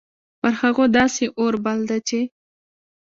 [0.39, 2.19] پر هغو داسي اور بل ده چې